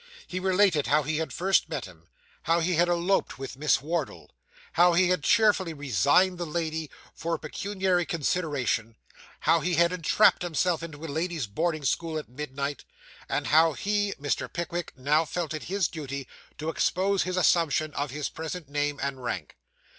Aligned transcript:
He 0.25 0.39
related 0.39 0.87
how 0.87 1.03
he 1.03 1.17
had 1.17 1.31
first 1.31 1.69
met 1.69 1.85
him; 1.85 2.05
how 2.41 2.59
he 2.59 2.73
had 2.73 2.89
eloped 2.89 3.37
with 3.37 3.55
Miss 3.55 3.83
Wardle; 3.83 4.31
how 4.73 4.93
he 4.93 5.09
had 5.09 5.21
cheerfully 5.23 5.75
resigned 5.75 6.39
the 6.39 6.45
lady 6.47 6.89
for 7.13 7.35
a 7.35 7.37
pecuniary 7.37 8.03
consideration; 8.07 8.95
how 9.41 9.59
he 9.59 9.75
had 9.75 9.93
entrapped 9.93 10.41
himself 10.41 10.81
into 10.81 11.05
a 11.05 11.05
lady's 11.05 11.45
boarding 11.45 11.85
school 11.85 12.17
at 12.17 12.27
midnight; 12.27 12.83
and 13.29 13.45
how 13.45 13.73
he 13.73 14.15
(Mr. 14.19 14.51
Pickwick) 14.51 14.91
now 14.97 15.23
felt 15.23 15.53
it 15.53 15.65
his 15.65 15.87
duty 15.87 16.27
to 16.57 16.69
expose 16.69 17.21
his 17.21 17.37
assumption 17.37 17.93
of 17.93 18.09
his 18.09 18.27
present 18.27 18.67
name 18.69 18.99
and 19.03 19.23
rank. 19.23 19.55